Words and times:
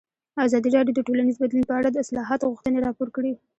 ازادي 0.45 0.69
راډیو 0.77 0.95
د 0.95 0.99
ټولنیز 1.07 1.35
بدلون 1.41 1.63
په 1.67 1.73
اړه 1.79 1.89
د 1.91 1.97
اصلاحاتو 2.03 2.49
غوښتنې 2.51 2.83
راپور 2.85 3.07
کړې. 3.15 3.31